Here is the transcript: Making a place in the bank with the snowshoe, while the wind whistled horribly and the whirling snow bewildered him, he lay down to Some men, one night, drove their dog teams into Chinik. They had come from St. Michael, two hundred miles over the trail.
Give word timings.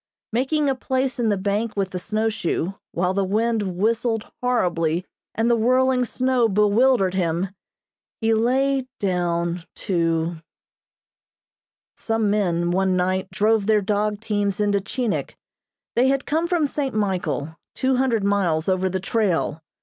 Making 0.31 0.67
a 0.67 0.73
place 0.73 1.19
in 1.19 1.29
the 1.29 1.37
bank 1.37 1.77
with 1.77 1.91
the 1.91 1.99
snowshoe, 1.99 2.71
while 2.91 3.13
the 3.13 3.23
wind 3.23 3.61
whistled 3.77 4.25
horribly 4.41 5.05
and 5.35 5.47
the 5.47 5.55
whirling 5.55 6.05
snow 6.05 6.49
bewildered 6.49 7.13
him, 7.13 7.49
he 8.19 8.33
lay 8.33 8.87
down 8.99 9.63
to 9.75 10.37
Some 11.97 12.31
men, 12.31 12.71
one 12.71 12.95
night, 12.97 13.29
drove 13.29 13.67
their 13.67 13.81
dog 13.81 14.19
teams 14.21 14.59
into 14.59 14.81
Chinik. 14.81 15.37
They 15.95 16.07
had 16.07 16.25
come 16.25 16.47
from 16.47 16.65
St. 16.65 16.95
Michael, 16.95 17.59
two 17.75 17.97
hundred 17.97 18.23
miles 18.23 18.67
over 18.67 18.89
the 18.89 18.99
trail. 18.99 19.61